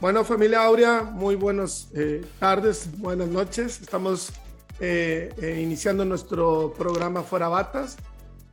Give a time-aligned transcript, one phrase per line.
[0.00, 3.80] Bueno, familia Aurea, muy buenas eh, tardes, buenas noches.
[3.80, 4.30] Estamos
[4.78, 7.96] eh, eh, iniciando nuestro programa Fuera Batas.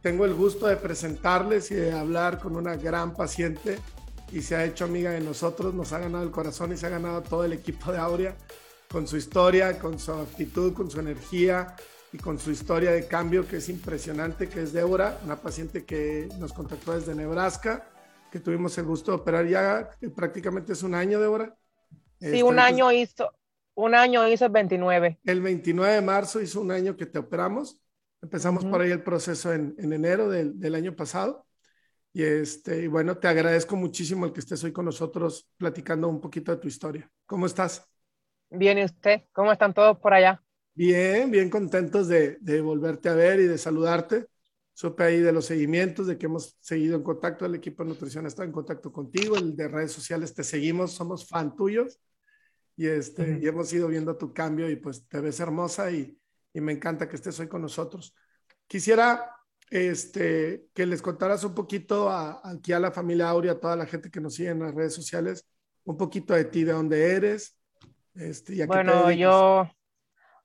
[0.02, 3.78] Tengo el gusto de presentarles y de hablar con una gran paciente
[4.32, 6.90] y se ha hecho amiga de nosotros, nos ha ganado el corazón y se ha
[6.90, 8.36] ganado todo el equipo de Aurea
[8.92, 11.76] con su historia, con su actitud, con su energía
[12.12, 16.28] y con su historia de cambio que es impresionante, que es Débora, una paciente que
[16.40, 17.88] nos contactó desde Nebraska
[18.32, 21.56] que tuvimos el gusto de operar ya prácticamente es un año, Débora.
[22.20, 23.32] Sí, un año hizo,
[23.76, 25.20] un año hizo el 29.
[25.24, 27.82] El 29 de marzo hizo un año que te operamos.
[28.22, 31.46] Empezamos por ahí el proceso en, en enero del, del, año pasado.
[32.12, 36.22] Y, este, y bueno, te agradezco muchísimo el que estés hoy con nosotros platicando un
[36.22, 37.12] poquito de tu historia.
[37.26, 37.88] ¿Cómo estás?
[38.50, 39.24] Bien, ¿y usted?
[39.34, 40.42] ¿Cómo están todos por allá?
[40.74, 44.28] Bien, bien contentos de, de volverte a ver y de saludarte
[44.76, 48.26] supe ahí de los seguimientos, de que hemos seguido en contacto, el equipo de nutrición
[48.28, 51.98] está en contacto contigo, el de redes sociales te seguimos, somos fan tuyos
[52.76, 56.20] y, este, y hemos ido viendo tu cambio y pues te ves hermosa y,
[56.54, 58.14] y me encanta que estés hoy con nosotros.
[58.68, 59.32] Quisiera
[59.70, 63.86] este, que les contaras un poquito a, aquí a la familia Aurea, a toda la
[63.86, 65.48] gente que nos sigue en las redes sociales,
[65.86, 67.58] un poquito de ti, de dónde eres.
[68.14, 69.70] Este, y bueno, yo,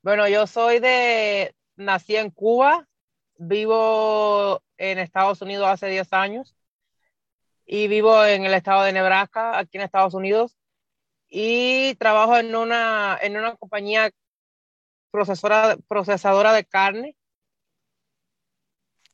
[0.03, 2.87] bueno, yo soy de, nací en Cuba,
[3.41, 6.55] vivo en Estados Unidos hace 10 años
[7.65, 10.59] y vivo en el estado de Nebraska, aquí en Estados Unidos,
[11.29, 14.11] y trabajo en una, en una compañía
[15.11, 17.17] procesora, procesadora de carne.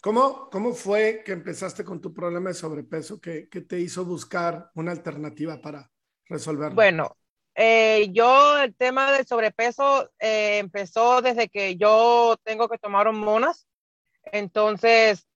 [0.01, 3.21] ¿Cómo, ¿Cómo fue que empezaste con tu problema de sobrepeso?
[3.21, 5.91] ¿Qué, qué te hizo buscar una alternativa para
[6.25, 6.75] resolverlo?
[6.75, 7.17] Bueno,
[7.55, 13.67] eh, yo el tema del sobrepeso eh, empezó desde que yo tengo que tomar hormonas
[14.33, 15.27] entonces,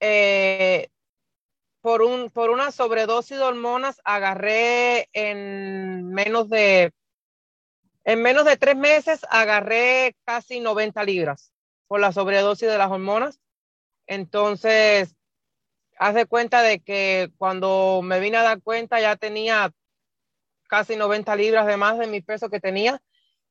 [0.00, 0.88] eh,
[1.80, 6.92] por, un, por una sobredosis de hormonas, agarré en menos de,
[8.04, 11.52] en menos de tres meses, agarré casi 90 libras
[11.86, 13.40] por la sobredosis de las hormonas.
[14.06, 15.16] Entonces,
[15.98, 19.72] hace cuenta de que cuando me vine a dar cuenta ya tenía
[20.68, 23.00] casi 90 libras de más de mi peso que tenía.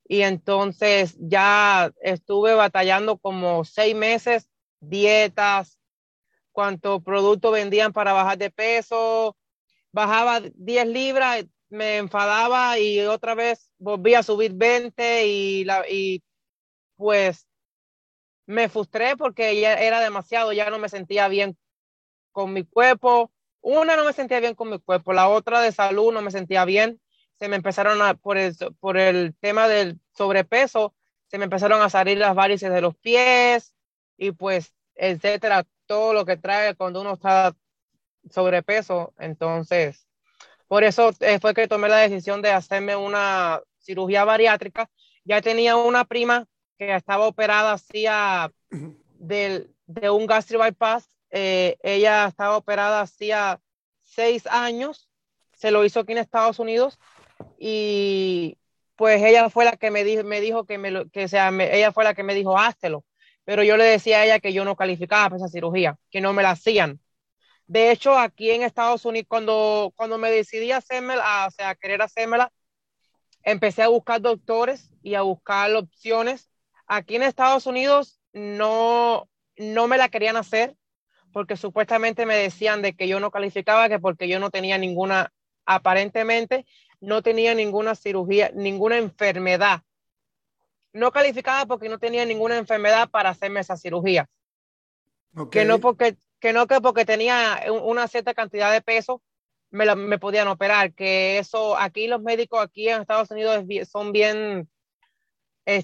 [0.08, 4.48] Y entonces ya estuve batallando como seis meses
[4.90, 5.80] dietas,
[6.52, 9.38] cuánto producto vendían para bajar de peso,
[9.92, 16.24] bajaba 10 libras, me enfadaba y otra vez volví a subir 20 y, la, y
[16.96, 17.48] pues
[18.46, 21.58] me frustré porque ya era demasiado, ya no me sentía bien
[22.32, 23.32] con mi cuerpo.
[23.62, 26.66] Una no me sentía bien con mi cuerpo, la otra de salud no me sentía
[26.66, 27.02] bien.
[27.40, 30.96] Se me empezaron a, por el, por el tema del sobrepeso,
[31.28, 33.74] se me empezaron a salir las varices de los pies,
[34.18, 37.56] y pues, etcétera, todo lo que trae cuando uno está
[38.32, 39.14] sobrepeso.
[39.20, 40.08] Entonces,
[40.68, 44.90] por eso eh, fue que tomé la decisión de hacerme una cirugía bariátrica.
[45.24, 46.48] Ya tenía una prima
[46.78, 48.52] que estaba operada hacía
[49.20, 51.10] del, de un gastro bypass.
[51.32, 53.60] Eh, ella estaba operada hacía
[54.04, 55.10] seis años.
[55.54, 57.00] Se lo hizo aquí en Estados Unidos
[57.58, 58.58] y
[58.96, 62.04] pues ella fue la que me dijo, me dijo que, me, que sea, ella fue
[62.04, 63.04] la que me dijo, háztelo
[63.46, 66.34] pero yo le decía a ella que yo no calificaba para esa cirugía, que no
[66.34, 67.00] me la hacían.
[67.68, 72.02] De hecho, aquí en Estados Unidos, cuando, cuando me decidí a hacérmela, o sea, querer
[72.02, 72.52] hacérmela,
[73.44, 76.50] empecé a buscar doctores y a buscar opciones.
[76.88, 80.76] Aquí en Estados Unidos no, no me la querían hacer
[81.32, 85.34] porque supuestamente me decían de que yo no calificaba, que porque yo no tenía ninguna,
[85.66, 86.66] aparentemente,
[87.02, 89.82] no tenía ninguna cirugía, ninguna enfermedad
[90.96, 94.30] no calificaba porque no tenía ninguna enfermedad para hacerme esa cirugía.
[95.52, 99.22] Que no porque, que no que porque tenía una cierta cantidad de peso
[99.72, 104.70] me, me podían operar, que eso aquí los médicos aquí en Estados Unidos son bien,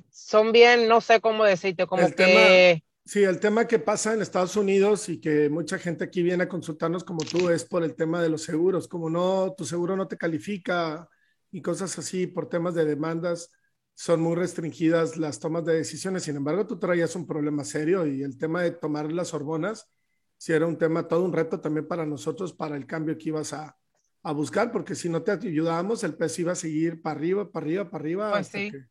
[0.10, 2.82] son bien, no sé cómo decirte, como que...
[3.04, 6.48] sí, el tema que pasa en Estados Unidos y que mucha gente aquí viene a
[6.48, 10.08] consultarnos como tú es por el tema de los seguros, como no, tu seguro no
[10.08, 11.10] te califica
[11.52, 13.52] y cosas así por temas de demandas
[13.94, 16.24] son muy restringidas las tomas de decisiones.
[16.24, 19.90] Sin embargo, tú traías un problema serio y el tema de tomar las hormonas,
[20.38, 23.54] si era un tema, todo un reto también para nosotros, para el cambio que ibas
[23.54, 23.78] a,
[24.24, 27.66] a buscar, porque si no te ayudábamos, el peso iba a seguir para arriba, para
[27.66, 28.86] arriba, para arriba, pues hasta que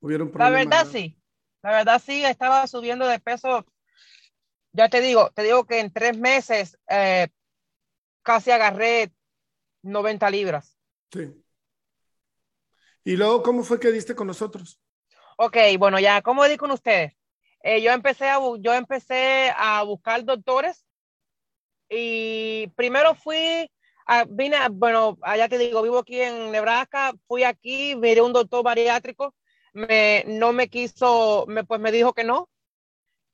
[0.00, 0.50] hubiera un problema.
[0.50, 1.18] La verdad, sí.
[1.62, 3.66] La verdad, sí, estaba subiendo de peso.
[4.72, 7.28] Ya te digo, te digo que en tres meses eh,
[8.22, 9.12] casi agarré
[9.82, 10.76] 90 libras.
[11.12, 11.44] Sí.
[13.06, 14.80] ¿Y luego cómo fue que diste con nosotros?
[15.38, 17.12] Ok, bueno, ya, ¿cómo di con ustedes?
[17.62, 20.84] Eh, yo, empecé a, yo empecé a buscar doctores
[21.88, 23.70] y primero fui
[24.28, 29.34] vine, bueno, allá te digo, vivo aquí en Nebraska, fui aquí, miré un doctor bariátrico,
[29.72, 32.48] me, no me quiso, me, pues me dijo que no,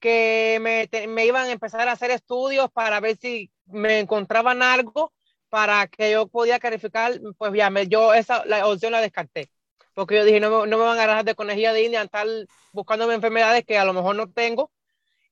[0.01, 5.15] que me, me iban a empezar a hacer estudios para ver si me encontraban algo
[5.49, 9.51] para que yo podía calificar, pues ya, me, yo esa la opción la descarté,
[9.95, 12.27] porque yo dije, no, no me van a agarrar de conejilla de India, estar
[12.73, 14.71] buscándome enfermedades que a lo mejor no tengo,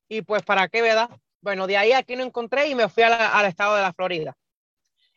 [0.08, 1.10] y pues para qué, ¿verdad?
[1.40, 4.36] Bueno, de ahí aquí no encontré y me fui al estado de la Florida.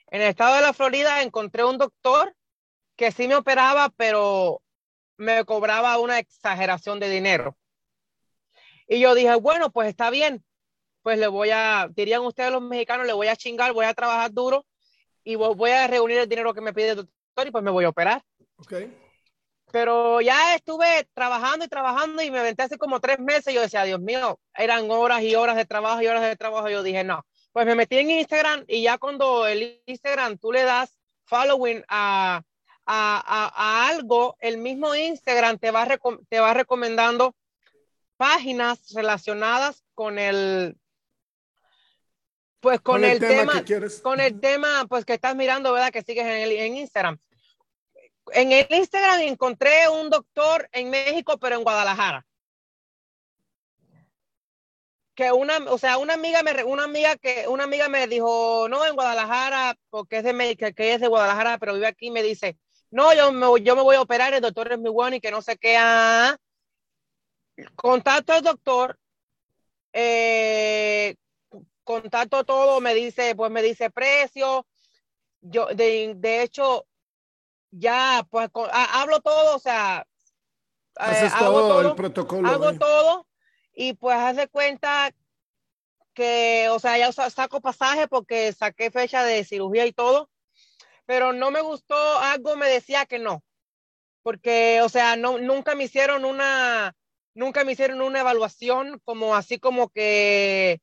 [0.08, 2.36] En el estado de la Florida encontré un doctor
[2.96, 4.62] que sí me operaba, pero
[5.18, 7.58] me cobraba una exageración de dinero.
[8.88, 10.44] Y yo dije, bueno, pues está bien,
[11.02, 14.32] pues le voy a, dirían ustedes los mexicanos, le voy a chingar, voy a trabajar
[14.32, 14.66] duro
[15.24, 17.86] y voy a reunir el dinero que me pide el doctor y pues me voy
[17.86, 18.24] a operar.
[18.58, 19.03] Okay.
[19.74, 23.52] Pero ya estuve trabajando y trabajando y me aventé hace como tres meses.
[23.52, 26.70] Yo decía, Dios mío, eran horas y horas de trabajo y horas de trabajo.
[26.70, 27.26] Yo dije, no.
[27.52, 32.44] Pues me metí en Instagram y ya cuando el Instagram tú le das following a,
[32.86, 35.88] a, a, algo, el mismo Instagram te va,
[36.30, 37.36] te va recomendando
[38.16, 40.78] páginas relacionadas con el
[42.60, 43.64] pues con, el, tema,
[44.04, 45.92] con el tema pues que estás mirando, ¿verdad?
[45.92, 47.18] Que sigues en, el, en Instagram.
[48.32, 52.26] En el Instagram encontré un doctor en México, pero en Guadalajara.
[55.16, 58.86] Que una, o sea, una amiga me, una amiga que, una amiga me dijo, no,
[58.86, 62.58] en Guadalajara, porque es de México, que es de Guadalajara, pero vive aquí, me dice,
[62.90, 65.30] no, yo me, yo me voy a operar, el doctor es muy bueno y que
[65.30, 66.36] no sé qué, ah,
[67.76, 68.98] contacto al doctor,
[69.94, 71.16] eh,
[71.84, 74.66] contacto todo, me dice, pues me dice precio.
[75.42, 76.86] Yo, de, de hecho,
[77.74, 80.06] ya, pues hablo todo, o sea,
[81.00, 82.48] eh, hago todo, el protocolo.
[82.48, 83.28] Hago todo
[83.74, 85.12] y pues hace cuenta
[86.14, 90.30] que, o sea, ya saco pasaje porque saqué fecha de cirugía y todo,
[91.06, 93.44] pero no me gustó, algo me decía que no,
[94.22, 96.96] porque, o sea, no, nunca me hicieron una,
[97.34, 100.82] nunca me hicieron una evaluación como así como que,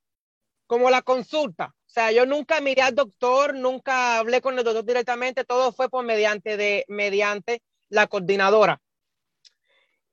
[0.67, 1.75] como la consulta.
[1.91, 5.89] O sea, yo nunca miré al doctor, nunca hablé con el doctor directamente, todo fue
[5.89, 8.81] por mediante de, mediante la coordinadora.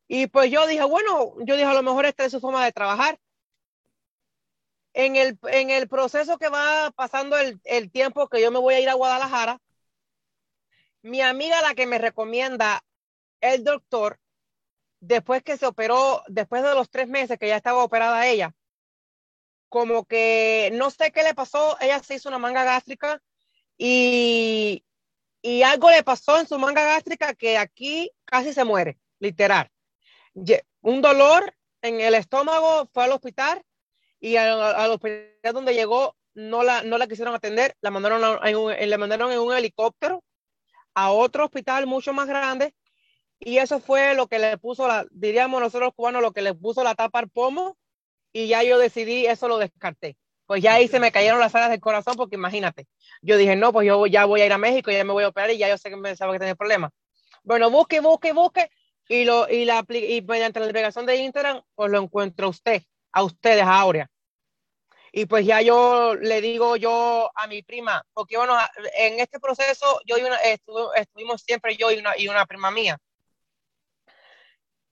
[0.07, 2.71] Y pues yo dije, bueno, yo dije, a lo mejor esta es su forma de
[2.71, 3.19] trabajar.
[4.93, 8.73] En el, en el proceso que va pasando el, el tiempo que yo me voy
[8.73, 9.61] a ir a Guadalajara,
[11.03, 12.83] mi amiga la que me recomienda
[13.39, 14.19] el doctor
[14.99, 18.55] después que se operó, después de los tres meses que ya estaba operada ella,
[19.69, 23.21] como que no sé qué le pasó, ella se hizo una manga gástrica
[23.77, 24.83] y,
[25.41, 29.69] y algo le pasó en su manga gástrica que aquí casi se muere, literal.
[30.81, 33.61] Un dolor en el estómago, fue al hospital
[34.19, 38.73] y al, hospital donde llegó no la, no la quisieron atender, la mandaron en un,
[38.73, 40.23] le mandaron en un helicóptero
[40.93, 42.73] a otro hospital mucho más grande
[43.39, 46.83] y eso fue lo que le puso, la, diríamos nosotros cubanos, lo que le puso
[46.83, 47.77] la tapa al pomo.
[48.37, 50.15] Y ya yo decidí, eso lo descarté.
[50.45, 52.85] Pues ya ahí se me cayeron las alas del corazón, porque imagínate,
[53.19, 55.29] yo dije, no, pues yo ya voy a ir a México, ya me voy a
[55.29, 56.91] operar y ya yo sé que pensaba que tenía problemas.
[57.41, 58.69] Bueno, busque, busque, busque,
[59.09, 62.83] y, lo, y, la, y mediante la delegación de Instagram, pues lo encuentro a usted,
[63.11, 64.07] a ustedes, a Aurea.
[65.11, 68.55] Y pues ya yo le digo yo a mi prima, porque bueno,
[68.99, 70.37] en este proceso yo y una,
[70.95, 72.99] estuvimos siempre yo y una, y una prima mía.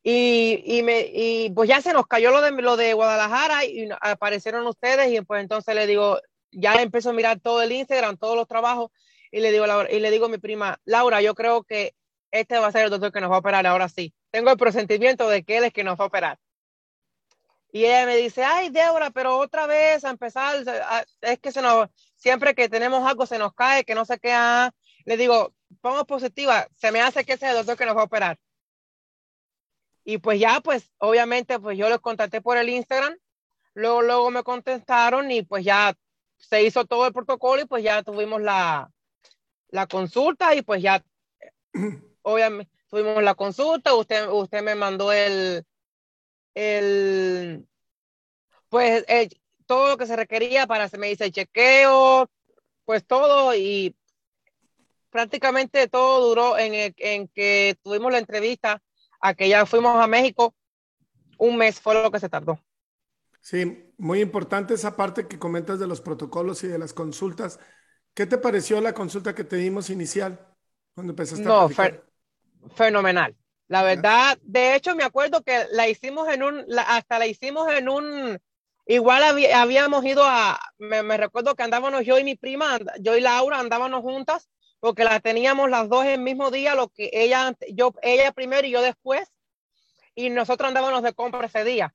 [0.08, 3.90] Y, y, me, y pues ya se nos cayó lo de, lo de Guadalajara y
[4.02, 6.20] aparecieron ustedes y pues entonces le digo,
[6.52, 8.92] ya empezó a mirar todo el Instagram, todos los trabajos
[9.32, 11.96] y le digo, y le digo a mi prima, Laura, yo creo que
[12.30, 14.14] este va a ser el doctor que nos va a operar ahora sí.
[14.30, 16.40] Tengo el presentimiento de que él es que nos va a operar.
[17.72, 20.64] Y ella me dice, ay, Débora, pero otra vez a empezar,
[21.22, 24.72] es que se nos, siempre que tenemos algo se nos cae, que no se queda.
[25.06, 28.02] Le digo, pongo positiva, se me hace que ese es el doctor que nos va
[28.02, 28.38] a operar.
[30.08, 33.18] Y pues ya, pues obviamente, pues yo los contacté por el Instagram,
[33.74, 35.98] luego, luego me contestaron y pues ya
[36.38, 38.92] se hizo todo el protocolo y pues ya tuvimos la,
[39.70, 41.04] la consulta y pues ya,
[42.22, 45.66] obviamente, tuvimos la consulta, usted, usted me mandó el,
[46.54, 47.68] el,
[48.70, 49.04] pues
[49.66, 52.30] todo lo que se requería para, se me dice el chequeo,
[52.86, 53.96] pues todo y
[55.10, 58.84] prácticamente todo duró en, en que tuvimos la entrevista
[59.19, 60.53] a que ya fuimos a México,
[61.38, 62.60] un mes fue lo que se tardó.
[63.41, 67.60] Sí, muy importante esa parte que comentas de los protocolos y de las consultas.
[68.13, 70.39] ¿Qué te pareció la consulta que te dimos inicial
[70.95, 71.69] cuando empezaste no,
[72.75, 73.36] fenomenal.
[73.67, 77.89] La verdad, de hecho, me acuerdo que la hicimos en un, hasta la hicimos en
[77.89, 78.39] un,
[78.86, 83.22] igual habíamos ido a, me, me, recuerdo que andábamos yo y mi prima, yo y
[83.22, 87.94] Laura andábamos juntas, porque la teníamos las dos el mismo día, lo que ella, yo,
[88.01, 89.32] ella primero y yo después,
[90.15, 91.94] y nosotros andábamos de compra ese día.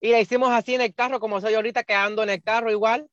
[0.00, 2.70] Y la hicimos así en el carro, como soy ahorita que ando en el carro
[2.70, 3.08] igual,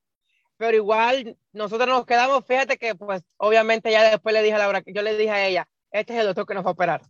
[0.58, 4.84] pero igual nosotros nos quedamos, fíjate que pues obviamente ya después le dije a Laura,
[4.86, 7.02] yo le dije a ella, este es el doctor que nos va a operar.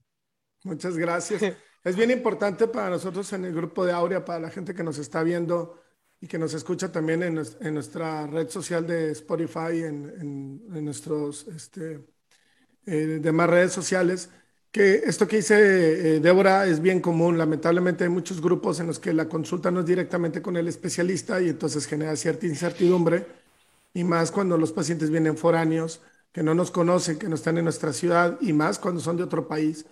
[0.63, 1.41] Muchas gracias.
[1.84, 4.98] es bien importante para nosotros en el grupo de Aurea, para la gente que nos
[4.98, 5.82] está viendo
[6.22, 12.06] y que nos escucha también en, nuestra red social de Spotify, en, en, nuestros este,
[12.86, 14.30] eh, demás redes sociales,
[14.72, 17.38] que esto que dice eh, Débora es bien común.
[17.38, 21.42] Lamentablemente hay muchos grupos en los que la consulta no es directamente con el especialista
[21.42, 23.26] y entonces genera cierta incertidumbre,
[23.94, 27.64] y más cuando los pacientes vienen foráneos, que no nos conocen, que no están en
[27.66, 29.86] nuestra ciudad, y más cuando son de otro país.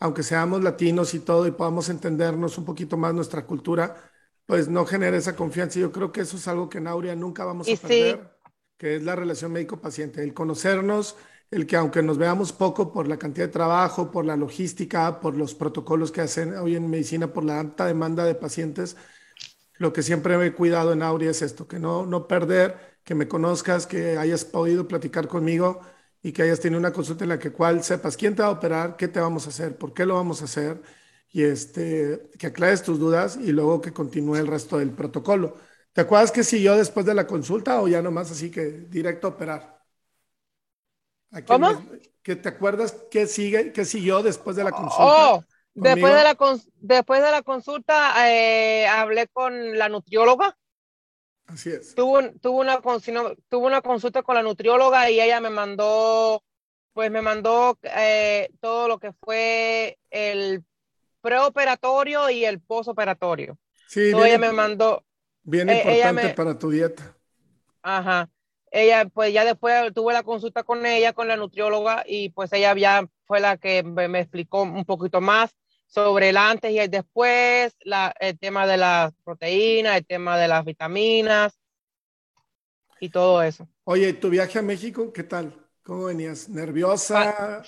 [0.00, 3.96] Aunque seamos latinos y todo y podamos entendernos un poquito más nuestra cultura,
[4.48, 5.78] pues no genera esa confianza.
[5.78, 8.30] Yo creo que eso es algo que en Aurea nunca vamos a perder,
[8.78, 11.16] que es la relación médico-paciente, el conocernos,
[11.50, 15.36] el que aunque nos veamos poco por la cantidad de trabajo, por la logística, por
[15.36, 18.96] los protocolos que hacen hoy en medicina, por la alta demanda de pacientes,
[19.76, 23.14] lo que siempre me he cuidado en Aurea es esto, que no, no perder, que
[23.14, 25.82] me conozcas, que hayas podido platicar conmigo
[26.22, 28.52] y que hayas tenido una consulta en la que cual sepas quién te va a
[28.52, 30.80] operar, qué te vamos a hacer, por qué lo vamos a hacer
[31.30, 35.56] y este, que aclares tus dudas y luego que continúe el resto del protocolo.
[35.92, 39.30] ¿Te acuerdas que siguió después de la consulta o ya nomás así que directo a
[39.30, 39.82] operar?
[41.46, 41.82] ¿Cómo?
[42.22, 45.34] ¿Que te acuerdas qué sigue, qué siguió después de la consulta?
[45.34, 45.44] Oh,
[45.74, 46.36] después de la,
[46.76, 50.56] después de la consulta eh, hablé con la nutrióloga.
[51.46, 51.94] Así es.
[51.94, 52.80] Tuvo, tuvo, una,
[53.48, 56.42] tuvo una consulta con la nutrióloga y ella me mandó,
[56.92, 60.62] pues me mandó eh, todo lo que fue el
[61.20, 63.58] preoperatorio y el posoperatorio.
[63.88, 65.04] Sí, ella me mandó.
[65.42, 67.16] Bien eh, importante para tu dieta.
[67.82, 68.28] Ajá.
[68.70, 72.74] Ella, pues ya después tuve la consulta con ella, con la nutrióloga, y pues ella
[72.74, 75.54] ya fue la que me, explicó un poquito más
[75.86, 80.48] sobre el antes y el después, la, el tema de las proteínas, el tema de
[80.48, 81.58] las vitaminas
[83.00, 83.66] y todo eso.
[83.84, 85.54] Oye, ¿tu viaje a México qué tal?
[85.82, 86.50] ¿Cómo venías?
[86.50, 87.62] ¿Nerviosa?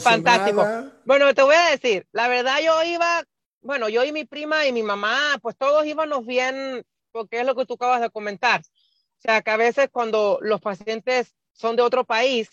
[0.00, 0.66] Fantástico.
[1.04, 3.24] Bueno, te voy a decir, la verdad yo iba,
[3.60, 7.54] bueno, yo y mi prima y mi mamá, pues todos íbamos bien, porque es lo
[7.54, 8.60] que tú acabas de comentar.
[8.60, 12.48] O sea, que a veces cuando los pacientes son de otro país,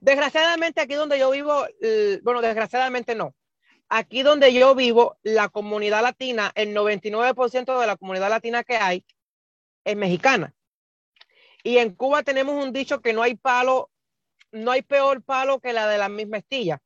[0.00, 1.66] desgraciadamente aquí donde yo vivo,
[2.22, 3.34] bueno, desgraciadamente no.
[3.88, 9.04] Aquí donde yo vivo, la comunidad latina, el 99% de la comunidad latina que hay
[9.84, 10.54] es mexicana.
[11.62, 13.90] Y en Cuba tenemos un dicho que no hay palo
[14.52, 16.80] no hay peor palo que la de la misma estilla.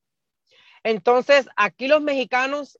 [0.82, 2.78] Entonces, aquí los mexicanos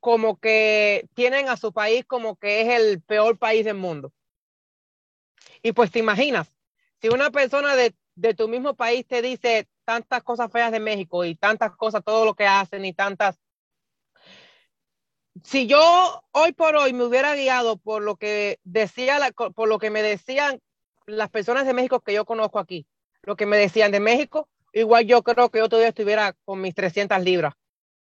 [0.00, 4.12] como que tienen a su país como que es el peor país del mundo.
[5.62, 6.52] Y pues te imaginas,
[7.00, 7.94] si una persona de,
[8.34, 12.34] tu mismo país te dice tantas cosas feas de México y tantas cosas, todo lo
[12.34, 13.38] que hacen y tantas...
[15.42, 19.90] Si yo hoy por hoy me hubiera guiado por lo que decía, por lo que
[19.90, 20.60] me decían
[21.04, 22.86] las personas de México que yo conozco aquí,
[23.26, 26.74] lo que me decían de México, igual yo creo que yo todavía estuviera con mis
[26.74, 27.54] 300 libras,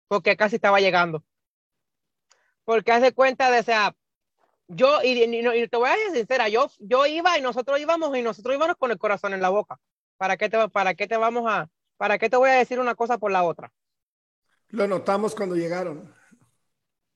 [0.09, 1.23] porque casi estaba llegando.
[2.65, 3.95] Porque haz de cuenta de, o sea,
[4.69, 8.55] yo, y, te voy a decir sincera, yo, yo iba y nosotros íbamos y nosotros
[8.55, 9.79] íbamos con el corazón en la boca.
[10.17, 12.95] ¿Para qué te, para qué te vamos a, para qué te voy a decir una
[12.95, 13.71] cosa por la otra?
[14.69, 16.15] Lo notamos cuando llegaron.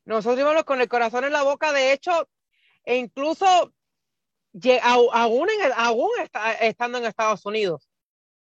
[0.05, 2.29] Nosotros íbamos con el corazón en la boca, de hecho,
[2.85, 3.73] e incluso
[4.83, 6.11] aún, en aún
[6.61, 7.89] estando en Estados Unidos,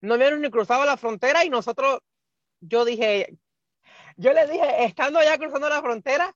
[0.01, 2.00] no habíamos ni cruzado la frontera y nosotros,
[2.60, 3.38] yo dije,
[4.17, 6.36] yo le dije, estando ya cruzando la frontera,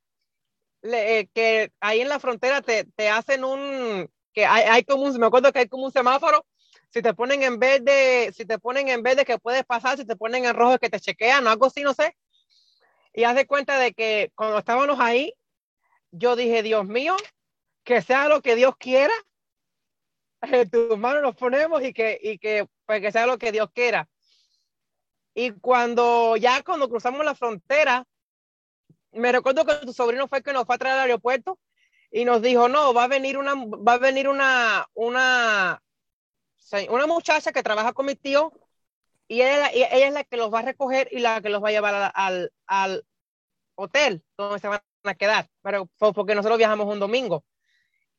[0.84, 5.18] eh, que ahí en la frontera te, te hacen un, que hay, hay, como un,
[5.18, 6.46] me acuerdo que hay como un semáforo,
[6.90, 9.98] si te ponen en vez de, si te ponen en vez de que puedes pasar,
[9.98, 12.16] si te ponen en rojo que te chequean o algo así, no sé.
[13.14, 15.34] Y haz de cuenta de que cuando estábamos ahí,
[16.12, 17.16] yo dije, Dios mío,
[17.84, 19.14] que sea lo que Dios quiera,
[20.42, 23.70] en tus manos nos ponemos y que, y que, pues, que sea lo que Dios
[23.74, 24.08] quiera.
[25.34, 28.06] Y cuando ya cuando cruzamos la frontera,
[29.12, 31.60] me recuerdo que tu sobrino fue el que nos fue a traer al aeropuerto
[32.12, 35.82] y nos dijo, no, va a venir una, va a venir una, una,
[36.90, 38.52] una muchacha que trabaja con mi tío
[39.28, 41.70] y ella, ella, es la que los va a recoger y la que los va
[41.70, 43.06] a llevar al, al
[43.76, 47.46] hotel donde se van a quedar, pero porque nosotros viajamos un domingo.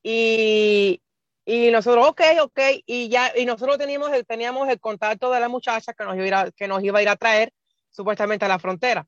[0.02, 1.02] Y,
[1.50, 5.48] y nosotros, ok, ok, y ya, y nosotros teníamos el, teníamos el contacto de la
[5.48, 7.54] muchacha que nos, iba a, que nos iba a ir a traer
[7.88, 9.06] supuestamente a la frontera.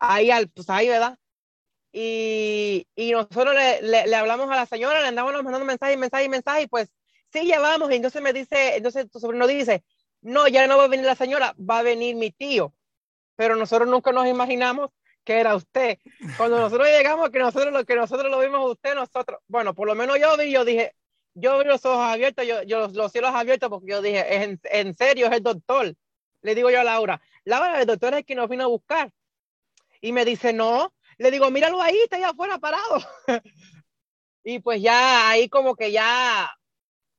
[0.00, 1.16] Ahí, al, pues ahí, ¿verdad?
[1.92, 6.64] y, y nosotros le, le, hablamos a la señora, le andábamos mandando mensajes, mensajes, mensajes,
[6.64, 6.88] y pues
[7.32, 9.84] sí llevamos, y entonces me dice, entonces tu sobrino dice,
[10.20, 12.74] no, ya no va a venir la señora, va a venir mi tío,
[13.36, 14.90] pero nosotros nunca nos imaginamos
[15.22, 15.98] que era usted.
[16.36, 19.86] Cuando nosotros llegamos, que nosotros lo que nosotros lo vimos a usted, nosotros, bueno, por
[19.86, 20.94] lo menos yo vi, yo dije,
[21.34, 24.96] yo vi los ojos abiertos, yo, yo los, cielos abiertos, porque yo dije, en, en
[24.96, 25.94] serio, es el doctor.
[26.42, 29.10] Le digo yo a Laura, Laura, el doctor es el que nos vino a buscar.
[30.00, 33.00] Y me dice, no, le digo, míralo ahí, está ahí afuera parado.
[34.44, 36.50] y pues ya ahí como que ya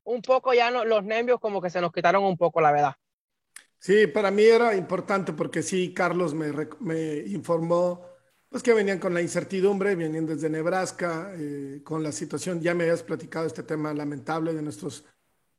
[0.04, 2.94] un poco ya no, los nervios como que se nos quitaron un poco, la verdad.
[3.78, 8.09] Sí, para mí era importante porque sí, Carlos me, me informó
[8.50, 12.84] pues que venían con la incertidumbre, venían desde Nebraska, eh, con la situación, ya me
[12.84, 15.06] habías platicado este tema lamentable de nuestros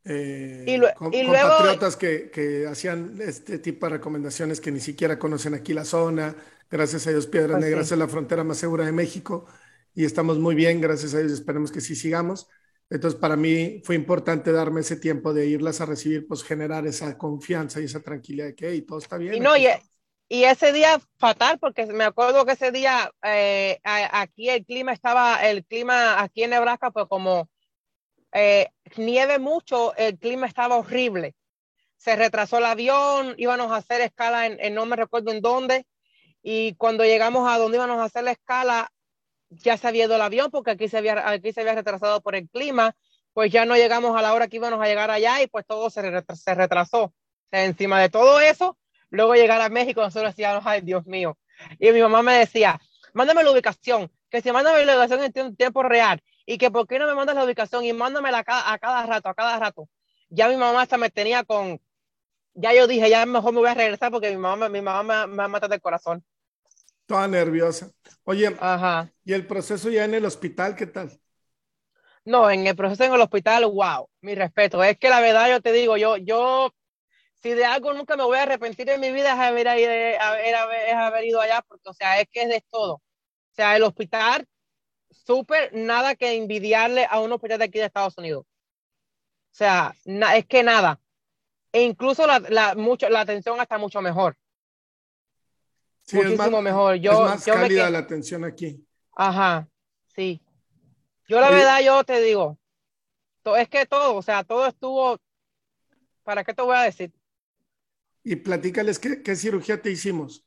[0.04, 5.86] eh, compatriotas que, que, hacían este tipo de recomendaciones que ni siquiera conocen aquí la
[5.86, 6.36] zona,
[6.72, 9.46] Gracias a Dios, Piedras pues Negras es la frontera más segura de México
[9.94, 12.48] y estamos muy bien, gracias a Dios, esperemos que sí sigamos.
[12.90, 17.18] Entonces, para mí fue importante darme ese tiempo de irlas a recibir, pues generar esa
[17.18, 19.34] confianza y esa tranquilidad de que todo está bien.
[19.34, 19.68] Y no, y,
[20.32, 25.44] y, ese día fatal, porque me acuerdo que ese día eh, aquí el clima estaba,
[25.46, 27.50] el clima aquí en Nebraska, pues como
[28.34, 31.36] eh, nieve mucho, el clima estaba horrible.
[31.98, 35.86] Se retrasó el avión, íbamos a hacer escala en no me recuerdo en dónde,
[36.42, 38.92] y cuando llegamos a donde íbamos a hacer la escala,
[39.50, 42.36] ya se había ido el avión porque aquí se había, aquí se había retrasado por
[42.36, 42.96] el clima,
[43.34, 45.90] pues ya no llegamos a la hora que íbamos a llegar allá y pues todo
[45.90, 46.02] se,
[46.36, 47.14] se retrasó.
[47.52, 48.78] encima de todo eso,
[49.12, 51.38] luego llegar a México, nosotros decíamos, ay Dios mío.
[51.80, 52.80] Y mi mamá me decía,
[53.14, 57.00] mándame la ubicación, que si mándame la ubicación en tiempo real y que por qué
[57.00, 59.90] no me mandas la ubicación y mándamela a cada, a cada rato, a cada rato.
[60.30, 61.80] Ya mi mamá hasta me tenía con,
[62.56, 65.32] ya yo dije, ya mejor me voy a regresar porque mi mamá, mi mamá me,
[65.34, 66.26] me va a matar del corazón.
[67.06, 67.92] Toda nerviosa.
[68.24, 69.12] Oye, Ajá.
[69.26, 71.20] ¿y el proceso ya en el hospital qué tal?
[72.26, 74.84] No, en el proceso en el hospital, wow, mi respeto.
[74.84, 76.74] Es que la verdad yo te digo, yo, yo,
[77.42, 81.26] si de algo nunca me voy a arrepentir en mi vida es haber, haber, haber
[81.26, 82.96] ido allá, porque, o sea, es que es de todo.
[82.96, 84.48] O sea, el hospital,
[85.10, 88.46] súper, nada que envidiarle a un hospital de aquí de Estados Unidos.
[88.46, 89.94] O sea,
[90.36, 91.00] es que nada.
[91.74, 94.38] E incluso la, la, mucho, la atención está mucho mejor
[96.14, 96.96] muchísimo mejor.
[96.96, 98.84] Yo, es más cálida la atención aquí.
[99.16, 99.68] Ajá,
[100.16, 100.42] sí.
[101.28, 102.58] Yo la verdad, yo te digo,
[103.58, 105.18] es que todo, o sea, todo estuvo,
[106.24, 107.12] ¿para qué te voy a decir?
[108.24, 110.46] Y platícales qué, qué cirugía te hicimos.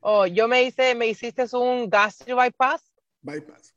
[0.00, 2.92] Oh, yo me hice, me hiciste un gastric bypass.
[3.22, 3.74] Bypass.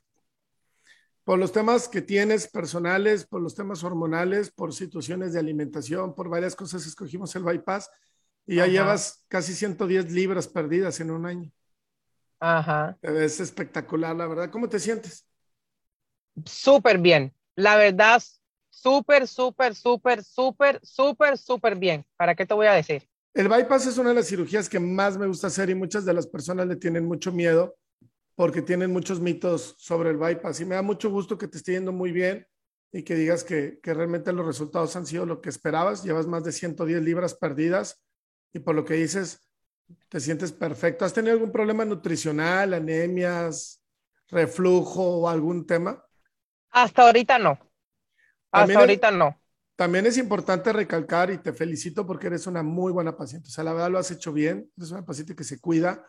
[1.24, 6.28] Por los temas que tienes personales, por los temas hormonales, por situaciones de alimentación, por
[6.28, 7.90] varias cosas escogimos el bypass
[8.46, 11.50] y ya llevas casi 110 libras perdidas en un año.
[12.40, 12.98] Ajá.
[13.00, 14.50] Es espectacular, la verdad.
[14.50, 15.26] ¿Cómo te sientes?
[16.44, 17.32] Súper bien.
[17.56, 18.22] La verdad,
[18.68, 22.04] súper, súper, súper, súper, súper, súper bien.
[22.16, 23.08] ¿Para qué te voy a decir?
[23.34, 26.14] El bypass es una de las cirugías que más me gusta hacer y muchas de
[26.14, 27.76] las personas le tienen mucho miedo
[28.36, 30.60] porque tienen muchos mitos sobre el bypass.
[30.60, 32.46] Y me da mucho gusto que te esté yendo muy bien
[32.92, 36.04] y que digas que, que realmente los resultados han sido lo que esperabas.
[36.04, 38.00] Llevas más de 110 libras perdidas
[38.52, 39.50] y por lo que dices,
[40.08, 41.04] te sientes perfecto.
[41.04, 43.82] ¿Has tenido algún problema nutricional, anemias,
[44.28, 46.04] reflujo o algún tema?
[46.70, 47.58] Hasta ahorita no.
[48.52, 49.40] Hasta ahorita no.
[49.76, 53.48] También es importante recalcar y te felicito porque eres una muy buena paciente.
[53.48, 54.70] O sea, la verdad lo has hecho bien.
[54.76, 56.06] Eres una paciente que se cuida,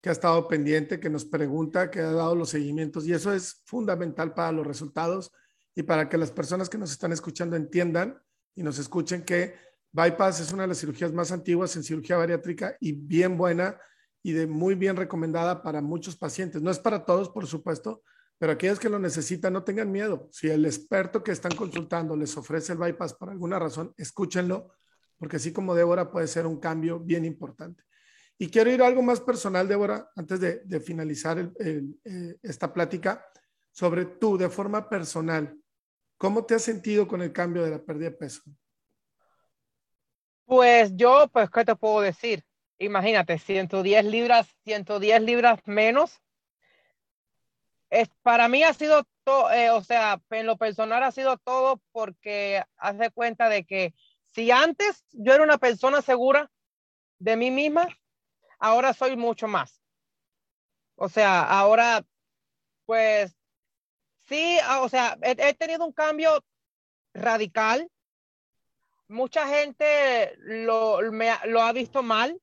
[0.00, 3.62] que ha estado pendiente, que nos pregunta, que ha dado los seguimientos y eso es
[3.64, 5.32] fundamental para los resultados
[5.74, 8.20] y para que las personas que nos están escuchando entiendan
[8.54, 9.54] y nos escuchen que
[9.92, 13.78] Bypass es una de las cirugías más antiguas en cirugía bariátrica y bien buena
[14.22, 16.62] y de muy bien recomendada para muchos pacientes.
[16.62, 18.02] No es para todos, por supuesto,
[18.44, 20.28] pero aquellos que lo necesitan no tengan miedo.
[20.30, 24.74] Si el experto que están consultando les ofrece el bypass por alguna razón, escúchenlo,
[25.16, 27.84] porque así como Débora puede ser un cambio bien importante.
[28.36, 31.84] Y quiero ir a algo más personal, Débora, antes de, finalizar eh,
[32.42, 33.26] esta plática,
[33.70, 35.58] sobre tú, de forma personal.
[36.18, 38.42] ¿Cómo te has sentido con el cambio de la pérdida de peso?
[40.44, 42.44] Pues yo, pues, ¿qué te puedo decir?
[42.76, 46.20] Imagínate, 110 libras, 110 libras menos.
[47.94, 51.80] Es, para mí ha sido todo, eh, o sea, en lo personal ha sido todo
[51.92, 53.94] porque hace cuenta de que
[54.32, 56.50] si antes yo era una persona segura
[57.20, 57.86] de mí misma,
[58.58, 59.80] ahora soy mucho más.
[60.96, 62.04] O sea, ahora,
[62.84, 63.36] pues,
[64.26, 66.44] sí, ah, o sea, he tenido un cambio
[67.12, 67.88] radical.
[69.06, 72.40] Mucha gente lo, me, lo ha visto mal,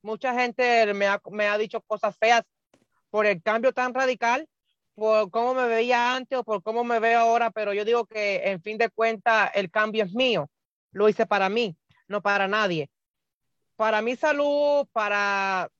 [0.00, 2.44] mucha gente me ha, me ha dicho cosas feas
[3.10, 4.48] por el cambio tan radical,
[5.00, 8.42] por cómo me veía antes o por cómo me veo ahora, pero yo digo que
[8.50, 10.50] en fin de cuentas el cambio es mío.
[10.92, 11.74] Lo hice para mí,
[12.06, 12.90] no para nadie.
[13.76, 15.70] Para mi salud, para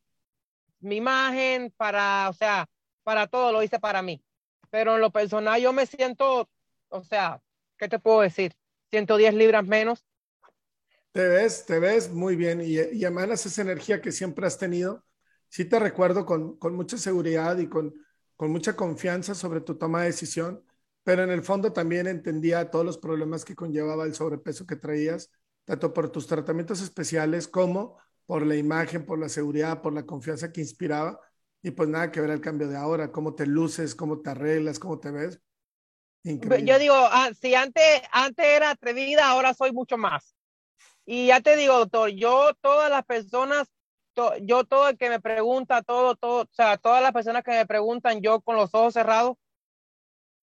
[0.80, 2.66] mi imagen, para, o sea,
[3.02, 4.24] para todo lo hice para mí.
[4.70, 6.48] Pero en lo personal yo me siento,
[6.88, 7.42] o sea,
[7.76, 8.54] ¿qué te puedo decir?
[8.90, 10.06] 110 libras menos.
[11.12, 15.04] Te ves, te ves muy bien y, y emanas esa energía que siempre has tenido.
[15.50, 17.92] Sí te recuerdo con, con mucha seguridad y con,
[18.40, 20.64] con mucha confianza sobre tu toma de decisión,
[21.04, 25.30] pero en el fondo también entendía todos los problemas que conllevaba el sobrepeso que traías,
[25.66, 30.52] tanto por tus tratamientos especiales como por la imagen, por la seguridad, por la confianza
[30.52, 31.20] que inspiraba.
[31.62, 34.78] Y pues nada que ver el cambio de ahora, cómo te luces, cómo te arreglas,
[34.78, 35.38] cómo te ves.
[36.22, 36.72] Increíble.
[36.72, 40.34] Yo digo, ah, si antes, antes era atrevida, ahora soy mucho más.
[41.04, 43.68] Y ya te digo, doctor, yo todas las personas,
[44.42, 47.66] yo todo el que me pregunta, todo, todo, o sea, todas las personas que me
[47.66, 49.36] preguntan, yo con los ojos cerrados,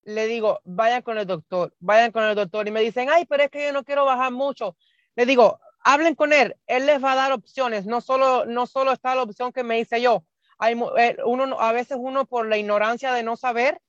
[0.03, 2.67] le digo, vayan con el doctor, vayan con el doctor.
[2.67, 4.77] Y me dicen, ay, pero es que yo no quiero bajar mucho.
[5.15, 8.93] Le digo, hablen con él, él les va a dar opciones, no solo, no solo
[8.93, 10.23] está la opción que me hice yo.
[10.59, 13.81] Hay, eh, uno, a veces uno por la ignorancia de no saber,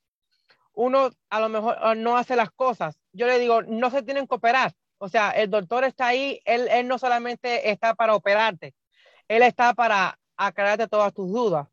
[0.73, 2.99] uno a lo mejor ah, no hace las cosas.
[3.13, 4.75] Yo le digo, no se tienen que operar.
[4.99, 8.75] O sea, el doctor está ahí, él, él no solamente está para operarte,
[9.29, 11.69] él está para aclararte todas tus dudas.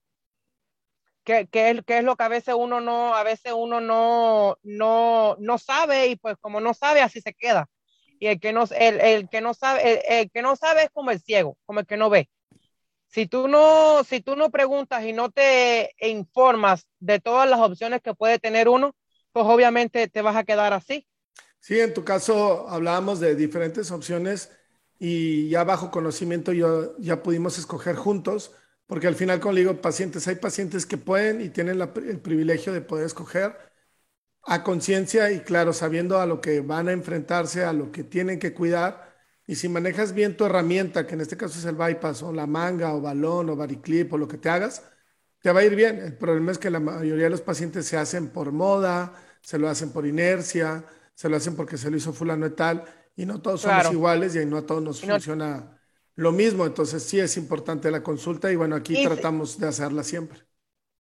[1.24, 4.58] Que, que, es, que es lo que a veces uno no, a veces uno no,
[4.62, 7.68] no, no sabe y pues como no sabe, así se queda
[8.20, 11.12] y el que no, el, el que no sabe, el, que no sabe es como
[11.12, 12.30] el ciego, como el que no ve.
[13.08, 18.02] Si tú no, si tú no preguntas y no te informas de todas las opciones
[18.02, 18.96] que puede tener uno,
[19.32, 21.08] pues obviamente te vas a quedar así.
[21.60, 24.52] Sí, en tu caso hablábamos de diferentes opciones
[25.00, 28.52] y ya bajo conocimiento yo, ya pudimos escoger juntos,
[28.88, 32.82] porque al final, como digo, pacientes, hay pacientes que pueden y tienen el privilegio de
[32.82, 33.58] poder escoger
[34.44, 38.40] a conciencia y claro, sabiendo a lo que van a enfrentarse, a lo que tienen
[38.40, 39.16] que cuidar.
[39.48, 42.48] Y si manejas bien tu herramienta, que en este caso es el bypass o la
[42.48, 44.84] manga o balón o bariclip o lo que te hagas,
[45.42, 46.00] te va a ir bien.
[46.00, 49.70] El problema es que la mayoría de los pacientes se hacen por moda, se lo
[49.70, 52.84] hacen por inercia, se lo hacen porque se lo hizo fulano y tal,
[53.16, 55.80] y no todos somos iguales y no a todos nos funciona
[56.16, 56.66] lo mismo.
[56.66, 60.40] Entonces sí es importante la consulta y bueno, aquí tratamos de hacerla siempre.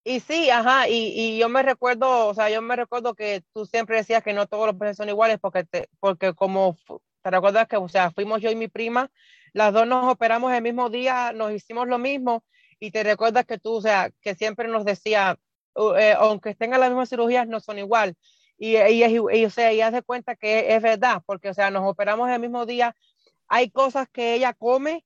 [0.08, 3.66] Y sí, ajá, y, y, yo me recuerdo, o sea, yo me recuerdo que tú
[3.66, 6.78] siempre decías que no todos los pacientes son iguales porque, te, porque como
[7.24, 9.10] te recuerdas que, o sea, fuimos yo y mi prima,
[9.52, 12.44] las dos nos operamos el mismo día, nos hicimos lo mismo
[12.80, 15.40] y te recuerdas que tú, o sea, que siempre nos decía,
[15.98, 18.16] eh, aunque tengan las mismas cirugías, no son igual.
[18.58, 22.40] Y, y, y, ella se cuenta que es verdad, porque, o sea, nos operamos el
[22.40, 22.96] mismo día.
[23.48, 25.06] Hay cosas que ella come,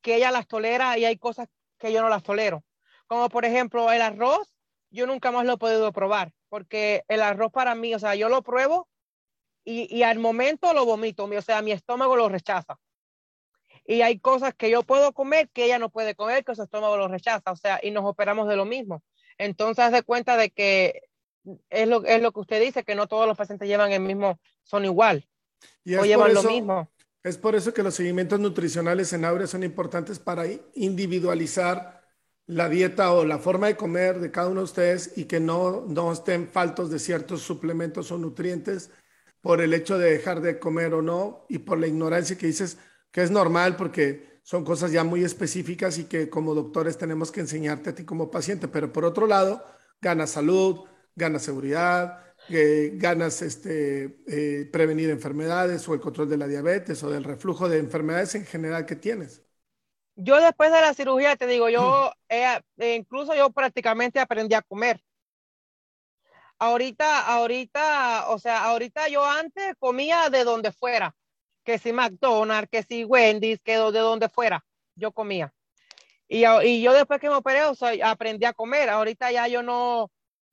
[0.00, 2.64] que ella las tolera y hay cosas que yo no las tolero.
[3.06, 4.52] Como por ejemplo el arroz,
[4.90, 8.28] yo nunca más lo he podido probar, porque el arroz para mí, o sea, yo
[8.28, 8.88] lo pruebo
[9.64, 12.78] y, y al momento lo vomito, o sea, mi estómago lo rechaza.
[13.86, 16.96] Y hay cosas que yo puedo comer que ella no puede comer, que su estómago
[16.96, 19.02] lo rechaza, o sea, y nos operamos de lo mismo.
[19.38, 21.02] Entonces, de cuenta de que
[21.70, 24.38] es lo, es lo que usted dice, que no todos los pacientes llevan el mismo,
[24.62, 25.26] son igual,
[25.98, 26.90] o llevan lo mismo.
[27.22, 32.04] Es por eso que los seguimientos nutricionales en Aurea son importantes para individualizar
[32.46, 35.84] la dieta o la forma de comer de cada uno de ustedes y que no,
[35.88, 38.90] no estén faltos de ciertos suplementos o nutrientes
[39.40, 42.78] por el hecho de dejar de comer o no y por la ignorancia que dices
[43.10, 47.40] que es normal porque son cosas ya muy específicas y que como doctores tenemos que
[47.40, 49.64] enseñarte a ti como paciente, pero por otro lado,
[50.00, 50.84] ganas salud,
[51.16, 57.10] ganas seguridad, eh, ganas este, eh, prevenir enfermedades o el control de la diabetes o
[57.10, 59.42] del reflujo de enfermedades en general que tienes
[60.16, 65.02] yo después de la cirugía, te digo, yo eh, incluso yo prácticamente aprendí a comer.
[66.58, 71.14] Ahorita, ahorita, o sea, ahorita yo antes comía de donde fuera,
[71.64, 75.52] que si McDonald's, que si Wendy's, que de donde fuera, yo comía.
[76.28, 78.88] Y, y yo después que me operé, o sea, aprendí a comer.
[78.88, 80.10] Ahorita ya yo no,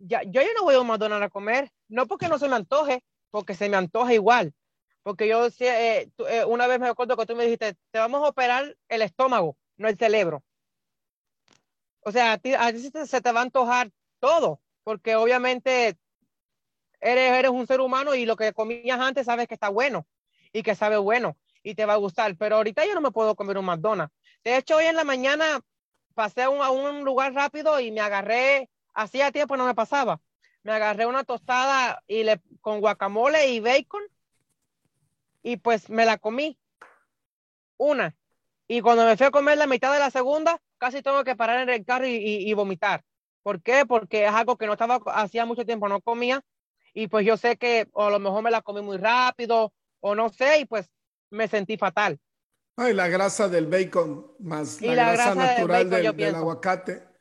[0.07, 3.55] yo no voy a un McDonald's a comer, no porque no se me antoje, porque
[3.55, 4.53] se me antoja igual.
[5.03, 8.29] Porque yo eh, eh, una vez me acuerdo que tú me dijiste, te vamos a
[8.29, 10.43] operar el estómago, no el cerebro.
[12.01, 12.53] O sea, a ti,
[13.05, 15.97] se te va a antojar todo, porque obviamente
[17.01, 20.07] eres, eres un ser humano y lo que comías antes sabes que está bueno
[20.53, 22.35] y que sabe bueno y te va a gustar.
[22.37, 24.13] Pero ahorita yo no me puedo comer un McDonald's.
[24.43, 25.61] De hecho, hoy en la mañana
[26.13, 30.19] pasé a a un lugar rápido y me agarré, hacía tiempo no me pasaba,
[30.63, 34.03] me agarré una tostada y le, con guacamole y bacon
[35.41, 36.57] y pues me la comí.
[37.77, 38.15] Una.
[38.67, 41.59] Y cuando me fui a comer la mitad de la segunda, casi tengo que parar
[41.59, 43.03] en el carro y, vomitar.
[43.43, 43.85] ¿Por qué?
[43.85, 46.43] Porque es algo que no estaba, hacía mucho tiempo no comía
[46.93, 50.15] y pues yo sé que o a lo mejor me la comí muy rápido o
[50.15, 50.89] no sé y pues
[51.29, 52.19] me sentí fatal.
[52.75, 57.12] Ay, la grasa del bacon más la, grasa, natural del, aguacate.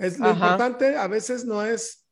[0.00, 2.06] Es lo importante, a veces no es,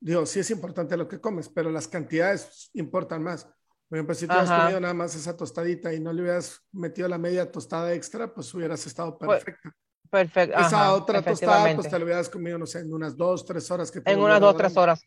[0.00, 3.44] digo, sí es importante lo que comes, pero las cantidades importan más.
[3.88, 7.08] Por ejemplo, si tú has comido nada más esa tostadita y no le hubieras metido
[7.08, 9.74] la media tostada extra, pues hubieras estado pues, perfecta.
[10.10, 10.58] Perfecto.
[10.58, 13.90] Esa otra tostada, pues te la hubieras comido, no sé, en unas dos, tres horas.
[13.90, 15.02] Que en unas dos, tres horas.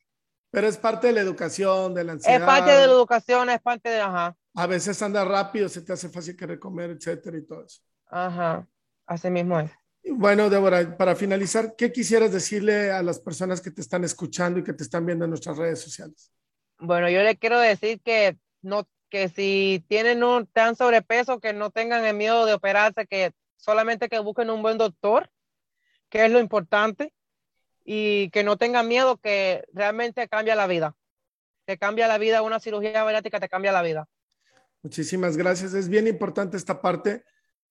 [0.49, 2.39] Pero es parte de la educación, de la ansiedad.
[2.39, 4.35] Es parte de la educación, es parte de, ajá.
[4.55, 7.81] A veces anda rápido, se te hace fácil querer comer, etcétera, y todo eso.
[8.07, 8.67] Ajá,
[9.05, 9.71] así mismo es.
[10.07, 14.63] Bueno, Débora, para finalizar, ¿qué quisieras decirle a las personas que te están escuchando y
[14.63, 16.31] que te están viendo en nuestras redes sociales?
[16.77, 21.71] Bueno, yo le quiero decir que no, que si tienen un tan sobrepeso, que no
[21.71, 25.29] tengan el miedo de operarse, que solamente que busquen un buen doctor,
[26.09, 27.11] que es lo importante,
[27.85, 30.95] y que no tengan miedo, que realmente cambia la vida.
[31.65, 34.07] Te cambia la vida, una cirugía bariátrica te cambia la vida.
[34.81, 35.73] Muchísimas gracias.
[35.73, 37.23] Es bien importante esta parte.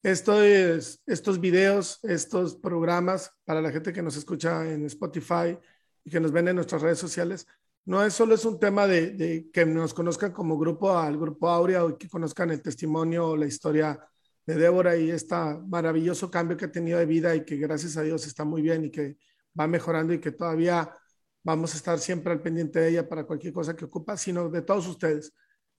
[0.05, 5.59] Esto es, estos videos, estos programas para la gente que nos escucha en Spotify
[6.05, 7.47] y que nos ven en nuestras redes sociales,
[7.87, 11.49] no es solo es un tema de, de que nos conozcan como grupo al grupo
[11.49, 13.99] Aurea o que conozcan el testimonio o la historia
[14.45, 15.37] de Débora y este
[15.69, 18.85] maravilloso cambio que ha tenido de vida y que gracias a Dios está muy bien
[18.85, 19.17] y que
[19.59, 20.95] va mejorando y que todavía
[21.43, 24.61] vamos a estar siempre al pendiente de ella para cualquier cosa que ocupa, sino de
[24.61, 25.33] todos ustedes.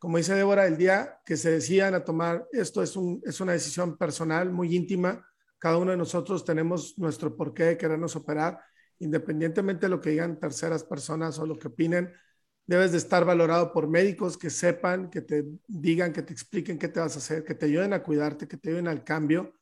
[0.05, 3.53] Como dice Débora, el día que se decían a tomar esto es, un, es una
[3.53, 5.27] decisión personal, muy íntima.
[5.57, 8.59] Cada uno de nosotros tenemos nuestro porqué de querernos operar,
[8.99, 12.13] independientemente de lo que digan terceras personas o lo que opinen
[12.67, 16.87] debes de estar valorado por médicos que sepan, que te digan, que te expliquen qué
[16.87, 19.55] te vas a hacer, que te ayuden a cuidarte, que te ayuden al cambio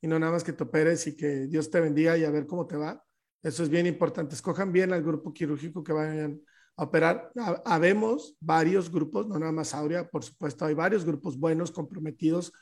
[0.00, 2.46] y no nada más que te operes y que Dios te bendiga y a ver
[2.46, 3.04] cómo te va.
[3.42, 4.34] Eso es bien importante.
[4.34, 6.40] Escojan bien al grupo quirúrgico que vayan
[6.76, 7.30] a operar.
[7.64, 12.52] Habemos varios grupos, no nada más Aurea, por supuesto, hay varios grupos buenos, comprometidos,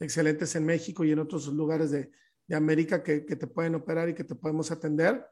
[0.00, 2.10] excelentes en México y en otros lugares de,
[2.46, 5.24] de América que, que te pueden operar y que te podemos atender.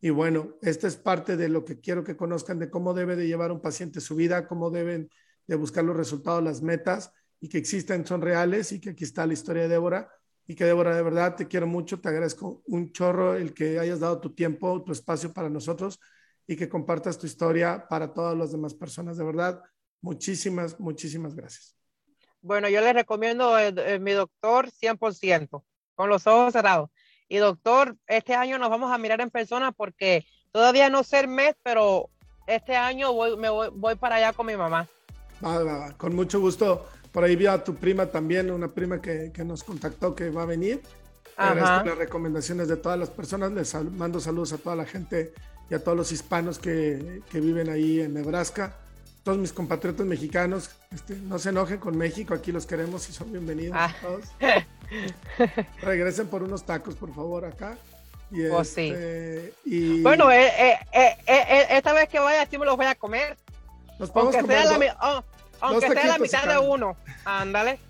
[0.00, 3.26] Y bueno, esta es parte de lo que quiero que conozcan de cómo debe de
[3.26, 5.08] llevar un paciente su vida, cómo deben
[5.46, 9.26] de buscar los resultados, las metas y que existen, son reales y que aquí está
[9.26, 10.10] la historia de Débora.
[10.48, 14.00] Y que Débora, de verdad te quiero mucho, te agradezco un chorro el que hayas
[14.00, 15.98] dado tu tiempo, tu espacio para nosotros
[16.46, 19.16] y que compartas tu historia para todas las demás personas.
[19.16, 19.62] De verdad,
[20.00, 21.76] muchísimas, muchísimas gracias.
[22.40, 23.56] Bueno, yo les recomiendo
[24.00, 26.90] mi doctor 100%, con los ojos cerrados.
[27.28, 31.28] Y doctor, este año nos vamos a mirar en persona porque todavía no sé el
[31.28, 32.08] mes, pero
[32.46, 34.88] este año voy, me voy, para allá con mi mamá.
[35.44, 36.86] Va, va, Con mucho gusto.
[37.10, 40.42] Por ahí vi a tu prima también, una prima que, que nos contactó que va
[40.42, 40.82] a venir.
[41.36, 43.50] Agradezco las recomendaciones de todas las personas.
[43.52, 45.32] Les mando saludos a toda la gente
[45.70, 48.74] y a todos los hispanos que, que viven ahí en Nebraska.
[49.22, 53.32] Todos mis compatriotas mexicanos, este, no se enojen con México, aquí los queremos y son
[53.32, 53.92] bienvenidos ah.
[54.00, 54.24] todos.
[55.82, 57.76] Regresen por unos tacos, por favor, acá.
[58.30, 59.52] Y oh, este,
[60.02, 63.36] Bueno, eh, eh, eh, esta vez que vaya, sí me los voy a comer.
[64.14, 65.24] aunque sea, la, oh,
[65.60, 66.96] aunque sea la mitad de uno.
[67.24, 67.80] Ándale.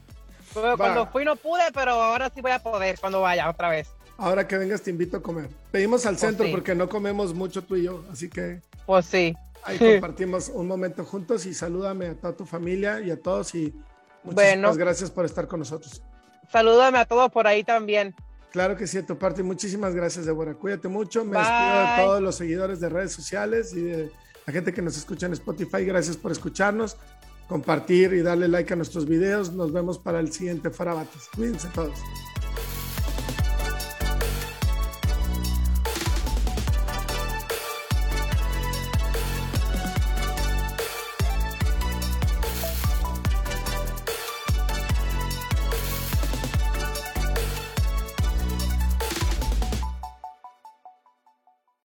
[0.53, 3.89] Cuando fui no pude, pero ahora sí voy a poder cuando vaya otra vez.
[4.19, 5.49] Ahora que vengas te invito a comer.
[5.71, 8.63] Pedimos al oh, centro porque no comemos mucho tú y yo, así que...
[8.87, 9.35] Pues sí.
[9.65, 13.75] Ahí compartimos un momento juntos y salúdame a toda tu familia y a todos y
[14.25, 16.03] muchas gracias por estar con nosotros
[16.51, 18.15] salúdame a todos por ahí también.
[18.51, 19.43] Claro que sí, a tu parte.
[19.43, 20.55] Muchísimas gracias, Débora.
[20.55, 21.25] Cuídate mucho.
[21.25, 24.11] Me despido de todos los seguidores de redes sociales y de
[24.47, 25.85] la gente que nos escucha en Spotify.
[25.85, 26.97] Gracias por escucharnos,
[27.49, 29.53] compartir y darle like a nuestros videos.
[29.53, 31.29] Nos vemos para el siguiente Farabates.
[31.35, 31.99] Cuídense todos.